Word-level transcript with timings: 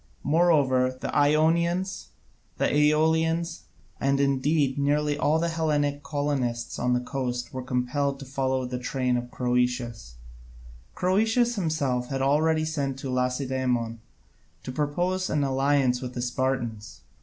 Moreover, 0.23 0.89
the 0.99 1.15
Ionians, 1.15 2.07
and 2.59 2.71
Aeolians, 2.75 3.65
and 3.99 4.19
indeed 4.19 4.79
nearly 4.79 5.15
all 5.15 5.37
the 5.37 5.47
Hellenic 5.49 6.01
colonists 6.01 6.79
on 6.79 6.93
the 6.93 6.99
coast 6.99 7.53
were 7.53 7.61
compelled 7.61 8.17
to 8.17 8.25
follow 8.25 8.63
in 8.63 8.69
the 8.69 8.79
train 8.79 9.15
of 9.15 9.29
Croesus. 9.29 10.15
Croesus 10.95 11.53
himself 11.53 12.07
had 12.07 12.23
already 12.23 12.65
sent 12.65 12.97
to 12.97 13.11
Lacedaemon 13.11 13.99
to 14.63 14.71
propose 14.71 15.29
an 15.29 15.43
alliance 15.43 16.01
with 16.01 16.15
the 16.15 16.21
Spartans. 16.23 17.01